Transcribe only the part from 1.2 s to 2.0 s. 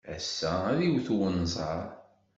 unẓar.